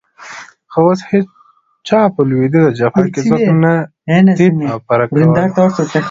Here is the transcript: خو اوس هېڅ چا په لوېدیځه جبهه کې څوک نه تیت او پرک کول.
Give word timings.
خو 0.71 0.79
اوس 0.87 0.99
هېڅ 1.09 1.27
چا 1.87 1.99
په 2.15 2.21
لوېدیځه 2.29 2.71
جبهه 2.79 3.03
کې 3.13 3.21
څوک 3.29 3.41
نه 3.63 3.73
تیت 4.37 4.55
او 4.71 4.79
پرک 4.87 5.09
کول. 5.15 5.35